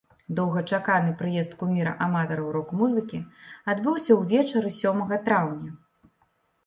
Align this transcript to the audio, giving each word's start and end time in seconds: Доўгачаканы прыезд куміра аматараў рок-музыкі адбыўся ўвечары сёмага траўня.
Доўгачаканы 0.37 1.11
прыезд 1.19 1.51
куміра 1.59 1.93
аматараў 2.07 2.49
рок-музыкі 2.57 3.19
адбыўся 3.75 4.11
ўвечары 4.23 4.69
сёмага 4.81 5.15
траўня. 5.29 5.71